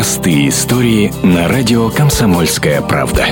[0.00, 3.26] Простые истории на радио «Комсомольская правда».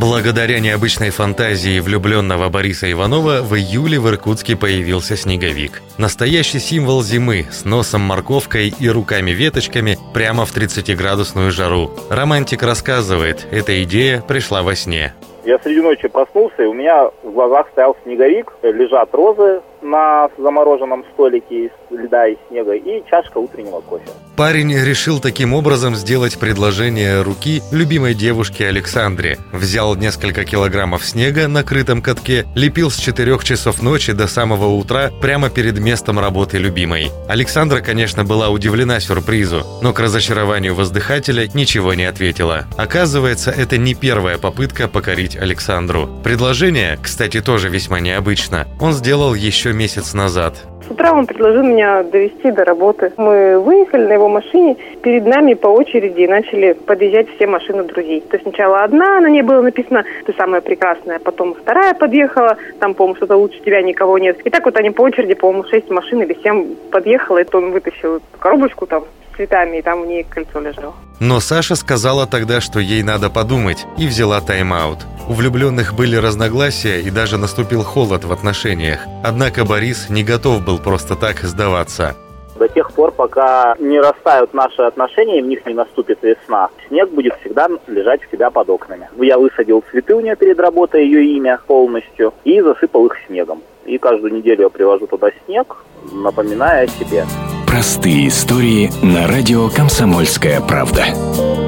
[0.00, 5.80] Благодаря необычной фантазии влюбленного Бориса Иванова в июле в Иркутске появился снеговик.
[5.96, 11.92] Настоящий символ зимы с носом морковкой и руками-веточками прямо в 30-градусную жару.
[12.10, 15.14] Романтик рассказывает, эта идея пришла во сне.
[15.44, 21.04] Я среди ночи проснулся, и у меня в глазах стоял снеговик, лежат розы на замороженном
[21.12, 24.04] столике из льда и снега и чашка утреннего кофе.
[24.36, 29.38] Парень решил таким образом сделать предложение руки любимой девушке Александре.
[29.52, 35.10] Взял несколько килограммов снега на крытом катке, лепил с 4 часов ночи до самого утра
[35.20, 37.10] прямо перед местом работы любимой.
[37.28, 42.66] Александра, конечно, была удивлена сюрпризу, но к разочарованию воздыхателя ничего не ответила.
[42.76, 46.08] Оказывается, это не первая попытка покорить Александру.
[46.22, 48.68] Предложение, кстати, тоже весьма необычно.
[48.78, 50.54] Он сделал еще месяц назад.
[50.86, 53.12] С утра он предложил меня довести до работы.
[53.18, 58.22] Мы выехали на его машине, перед нами по очереди начали подъезжать все машины друзей.
[58.22, 62.94] То есть сначала одна, на ней было написано «Ты самая прекрасная», потом вторая подъехала, там,
[62.94, 64.40] по-моему, что-то лучше тебя никого нет.
[64.44, 67.72] И так вот они по очереди, по-моему, шесть машин или семь подъехало, и то он
[67.72, 70.94] вытащил коробочку там с цветами, и там у нее кольцо лежало.
[71.20, 75.00] Но Саша сказала тогда, что ей надо подумать, и взяла тайм-аут.
[75.28, 79.00] У влюбленных были разногласия и даже наступил холод в отношениях.
[79.22, 82.16] Однако Борис не готов был просто так сдаваться.
[82.58, 87.10] До тех пор, пока не растают наши отношения и в них не наступит весна, снег
[87.10, 89.10] будет всегда лежать у тебя под окнами.
[89.18, 93.62] Я высадил цветы у нее перед работой, ее имя полностью, и засыпал их снегом.
[93.84, 95.76] И каждую неделю я привожу туда снег,
[96.10, 97.24] напоминая о себе.
[97.66, 101.67] Простые истории на радио «Комсомольская правда».